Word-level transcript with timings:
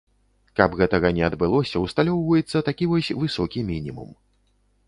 Каб 0.59 0.77
гэтага 0.79 1.11
не 1.17 1.23
адбылося, 1.27 1.83
усталёўваецца 1.87 2.65
такі 2.71 2.91
вось 2.93 3.13
высокі 3.25 3.59
мінімум. 3.73 4.09